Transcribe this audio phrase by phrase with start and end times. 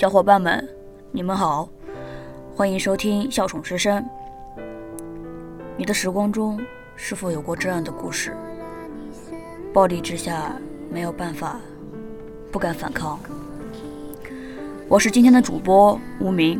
[0.00, 0.66] 小伙伴们，
[1.12, 1.68] 你们好，
[2.56, 4.02] 欢迎收听《笑宠之声》。
[5.76, 6.58] 你的时光中
[6.96, 8.34] 是否有过这样的故事？
[9.74, 10.56] 暴力之下
[10.90, 11.60] 没有办法，
[12.50, 13.20] 不敢反抗。
[14.88, 16.58] 我是今天的主播无名。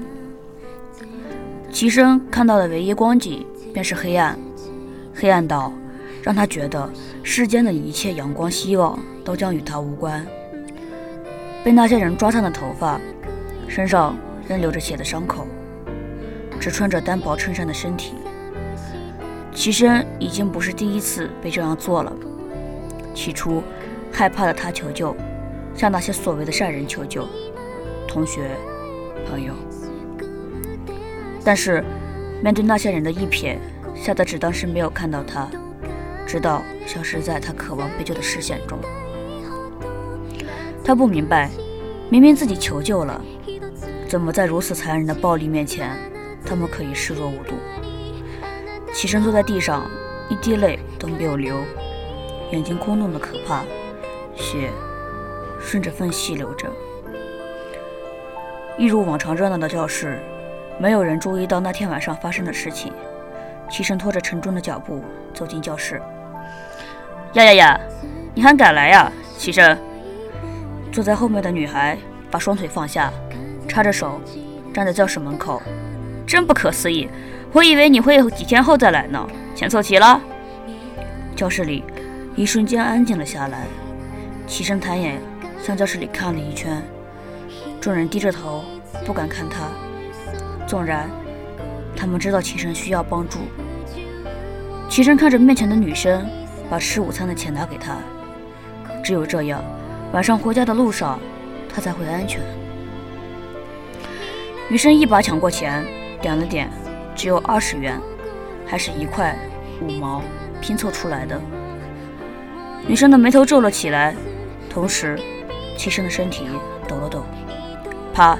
[1.72, 4.38] 齐生看到的唯一光景便是黑暗，
[5.14, 5.72] 黑暗到
[6.22, 6.90] 让他觉得
[7.22, 10.26] 世间的一切阳光希望都将与他无关。
[11.64, 13.00] 被那些人抓伤的头发，
[13.70, 14.16] 身上
[14.48, 15.46] 仍流着血的伤口，
[16.58, 18.14] 只穿着单薄衬衫的身体。
[19.54, 22.12] 齐生已经不是第一次被这样做了。
[23.14, 23.62] 起初，
[24.10, 25.14] 害怕的他求救，
[25.72, 27.28] 向那些所谓的善人求救，
[28.08, 28.50] 同学、
[29.30, 29.54] 朋友。
[31.44, 31.84] 但是，
[32.42, 33.56] 面对那些人的一瞥，
[33.94, 35.48] 吓得只当是没有看到他，
[36.26, 38.76] 直到消失在他渴望被救的视线中。
[40.82, 41.48] 他不明白，
[42.08, 43.20] 明明自己求救了，
[44.10, 45.96] 怎么在如此残忍的暴力面前，
[46.44, 47.54] 他们可以视若无睹？
[48.92, 49.88] 起身坐在地上，
[50.28, 51.62] 一滴泪都没有流，
[52.50, 53.62] 眼睛空洞的可怕，
[54.34, 54.68] 血
[55.60, 56.66] 顺着缝隙流着。
[58.76, 60.18] 一如往常热闹的教室，
[60.76, 62.92] 没有人注意到那天晚上发生的事情。
[63.70, 66.02] 起身拖着沉重的脚步走进教室。
[67.34, 67.80] 呀呀呀，
[68.34, 69.12] 你还敢来呀？
[69.38, 69.78] 起身。
[70.90, 71.96] 坐在后面的女孩
[72.28, 73.12] 把双腿放下，
[73.70, 74.20] 插着手
[74.74, 75.62] 站在教室门口。
[76.26, 77.08] 真不可思议，
[77.52, 79.24] 我以为你会几天后再来呢。
[79.54, 80.20] 钱凑齐了？
[81.36, 81.84] 教室里
[82.34, 83.66] 一瞬间安静了下来。
[84.46, 85.20] 起身抬眼
[85.62, 86.82] 向教室里看了一圈，
[87.80, 88.64] 众人低着头
[89.06, 89.68] 不敢看他，
[90.66, 91.08] 纵然
[91.96, 93.38] 他们知道齐生需要帮助。
[94.88, 96.26] 齐生看着面前的女生，
[96.68, 97.98] 把吃午餐的钱拿给他。
[99.04, 99.62] 只有这样。
[100.12, 101.20] 晚上回家的路上，
[101.72, 102.40] 他才会安全。
[104.70, 105.84] 女生一把抢过钱，
[106.22, 106.70] 点了点，
[107.16, 108.00] 只有二十元，
[108.64, 109.36] 还是一块
[109.82, 110.22] 五毛
[110.60, 111.40] 拼凑出来的。
[112.86, 114.14] 女生的眉头皱了起来，
[114.72, 115.18] 同时，
[115.76, 116.46] 齐生的身体
[116.86, 117.24] 抖了抖，
[118.14, 118.38] 啪，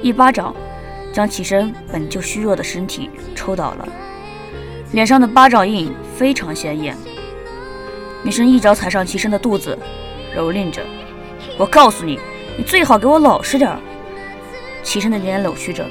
[0.00, 0.56] 一巴掌
[1.12, 3.86] 将齐生本就虚弱的身体抽倒了，
[4.92, 6.96] 脸上的巴掌印非常显眼。
[8.22, 9.78] 女生一脚踩上齐生的肚子，
[10.34, 10.80] 蹂躏着。
[11.58, 12.18] 我告诉你，
[12.56, 13.78] 你最好给我老实点儿。
[14.86, 15.84] 齐生的脸扭曲着，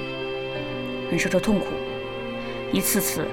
[1.11, 1.65] 忍受着痛苦。
[2.71, 3.27] 一次次，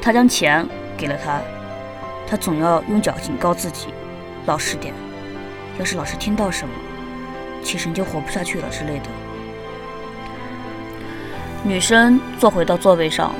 [0.00, 1.38] 他将钱给了他，
[2.26, 3.88] 他总要用脚警告自己，
[4.46, 4.94] 老实点。
[5.78, 6.72] 要是老师听到什么，
[7.62, 9.04] 齐生就活不下去了之类的。
[11.62, 13.34] 女生坐回到座位上，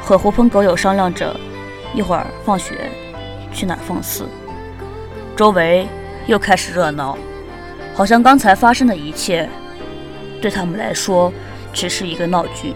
[0.00, 1.34] 和狐朋狗友商量着，
[1.92, 2.88] 一会儿放学
[3.52, 4.28] 去哪儿放肆。
[5.36, 5.88] 周围。
[6.26, 7.18] 又开始热闹，
[7.94, 9.48] 好像刚才发生的一切
[10.40, 11.32] 对他们来说
[11.72, 12.74] 只是一个闹剧。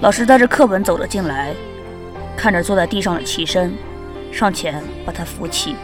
[0.00, 1.54] 老师带着课本走了进来，
[2.36, 3.72] 看着坐在地上的齐生，
[4.32, 5.76] 上前把他扶起。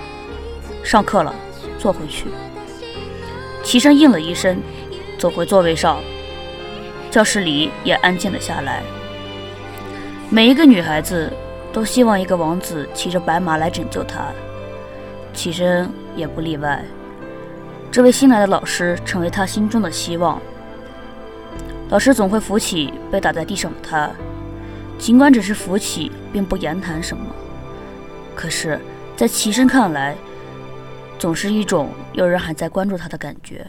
[0.82, 1.34] 上课了，
[1.78, 2.26] 坐回去。
[3.62, 4.60] 齐生应了一声，
[5.18, 6.00] 走回座位上。
[7.10, 8.82] 教室里也安静了下来。
[10.30, 11.32] 每一个女孩子
[11.72, 14.26] 都希望一个王子骑着白马来拯救她。
[15.32, 16.84] 齐生也不例外。
[17.98, 20.40] 这位新来的老师成为他心中的希望。
[21.88, 24.08] 老师总会扶起被打在地上的他，
[24.96, 27.26] 尽管只是扶起，并不言谈什么，
[28.36, 28.78] 可是，
[29.16, 30.14] 在齐生看来，
[31.18, 33.66] 总是一种有人还在关注他的感觉。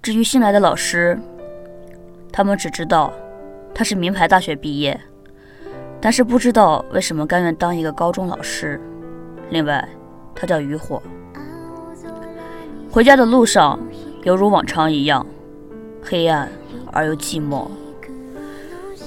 [0.00, 1.20] 至于新来的老师，
[2.32, 3.12] 他们只知道
[3.74, 4.98] 他是名牌大学毕业。
[6.00, 8.80] 但是不知道为什么甘愿当一个高中老师。
[9.50, 9.86] 另外，
[10.34, 11.02] 他叫渔火。
[12.92, 13.78] 回家的路上，
[14.24, 15.24] 犹如往常一样，
[16.02, 16.50] 黑暗
[16.90, 17.68] 而又寂寞。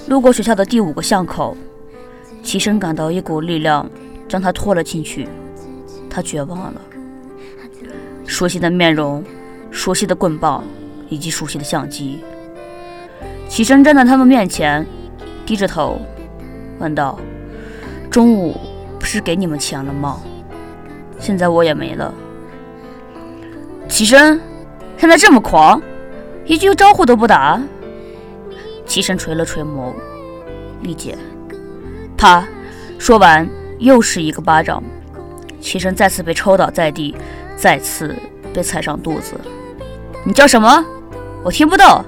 [0.08, 1.58] 路过学校的第五个巷口，
[2.42, 3.90] 齐生感到一股力量
[4.26, 5.28] 将他拖了进去。
[6.10, 6.82] 他绝望了。
[8.26, 9.22] 熟悉的面容，
[9.70, 10.64] 熟悉的棍棒，
[11.10, 12.20] 以及熟悉的相机。
[13.50, 14.86] 齐生站在他们面前，
[15.46, 16.00] 低着头。
[16.80, 17.20] 问道
[18.10, 18.56] ：“中午
[18.98, 20.22] 不是给你们钱了吗？
[21.20, 22.14] 现在我也没了。”
[23.88, 24.40] 齐生，
[24.98, 25.82] 现在这么狂，
[26.46, 27.62] 一句招呼都不打。
[28.86, 29.94] 齐生垂了垂眸，
[30.82, 31.18] 丽姐。
[32.18, 32.46] 啪！
[32.98, 33.48] 说完，
[33.80, 34.84] 又是一个巴掌。
[35.62, 37.16] 齐生再次被抽倒在地，
[37.56, 38.16] 再次
[38.54, 39.34] 被踩上肚子。
[40.26, 40.84] 你叫什么？
[41.44, 42.04] 我听不到。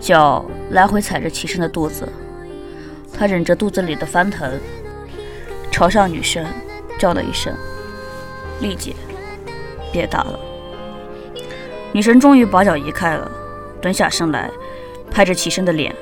[0.00, 2.08] 脚来回踩着齐生的肚子。
[3.16, 4.50] 他忍着肚子里的翻腾，
[5.70, 6.44] 朝向女生
[6.98, 7.54] 叫了一声
[8.60, 8.94] ：“丽姐，
[9.94, 10.38] 别打了。”
[11.92, 13.30] 女神终于把脚移开了，
[13.80, 14.50] 蹲下身来，
[15.12, 15.94] 拍着齐生的脸：“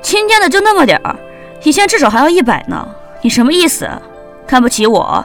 [0.00, 1.14] 今天的就那么点儿，
[1.62, 2.88] 以前至少还要一百呢。
[3.20, 3.86] 你什么意思？
[4.46, 5.24] 看不起我？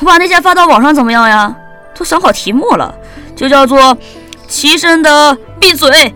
[0.00, 1.56] 我把那些发到网上怎么样呀？
[1.94, 2.92] 都想好题目了，
[3.36, 3.96] 就叫做
[4.48, 6.12] ‘齐生的闭嘴’。”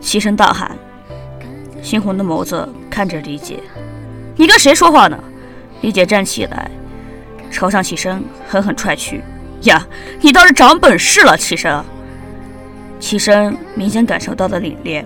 [0.00, 0.76] 齐生大喊，
[1.82, 3.60] 猩红的眸子看着李姐
[4.34, 5.16] ：“你跟谁说话呢？”
[5.82, 6.68] 李姐站起来，
[7.50, 9.22] 朝向齐生狠狠踹去。
[9.62, 9.86] 呀，
[10.20, 11.84] 你倒是长本事了，齐生。
[12.98, 15.04] 齐生明显感受到了凛冽，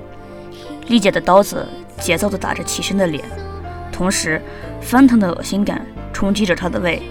[0.87, 1.67] 丽姐的刀子
[1.99, 3.25] 节奏地打着齐生的脸，
[3.93, 4.41] 同时
[4.81, 7.03] 翻腾的恶心感冲击着他的胃。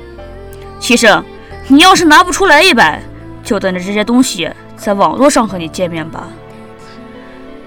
[0.79, 1.23] 齐生，
[1.67, 3.01] 你要是拿不出来一百，
[3.43, 6.27] 就等着这些东西在网络上和你见面吧。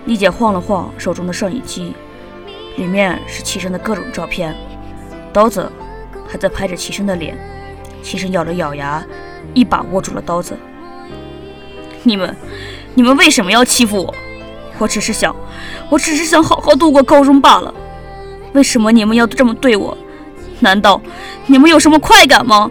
[0.06, 1.94] 丽姐晃了晃手中的摄影机，
[2.76, 4.54] 里面是齐生的各种照片，
[5.32, 5.70] 刀子
[6.26, 7.36] 还在拍着齐生的脸。
[8.02, 9.04] 齐生咬了咬牙。
[9.54, 10.56] 一把握住了刀子。
[12.04, 12.34] 你们，
[12.94, 14.14] 你们为什么要欺负我？
[14.78, 15.34] 我只是想，
[15.90, 17.74] 我只是想好好度过高中罢了。
[18.52, 19.98] 为什么你们要这么对我？
[20.60, 21.00] 难道
[21.46, 22.70] 你们有什么快感吗？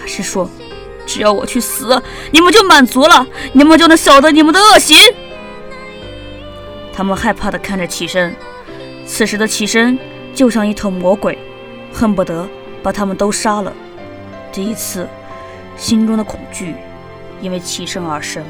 [0.00, 0.48] 还是说，
[1.06, 3.26] 只要我去死，你们就满足了？
[3.52, 4.96] 你们就能晓得你们的恶行？
[6.92, 8.34] 他们害怕地看着齐生，
[9.06, 9.98] 此时的齐生
[10.34, 11.38] 就像一头魔鬼，
[11.92, 12.48] 恨不得
[12.82, 13.72] 把他们都杀了。
[14.50, 15.06] 第一次。
[15.76, 16.74] 心中的恐惧
[17.40, 18.44] 因为齐声而生。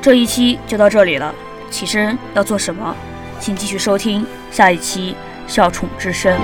[0.00, 1.34] 这一期就到这里了，
[1.70, 2.94] 起身要做什么？
[3.38, 5.16] 请继续收听下一期
[5.52, 6.36] 《笑宠之声》。